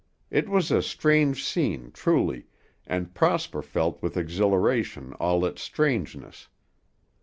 It 0.31 0.49
was 0.49 0.71
a 0.71 0.81
strange 0.81 1.45
scene 1.45 1.91
truly, 1.91 2.47
and 2.87 3.13
Prosper 3.13 3.61
felt 3.61 4.01
with 4.01 4.17
exhilaration 4.17 5.13
all 5.19 5.45
its 5.45 5.61
strangeness. 5.61 6.47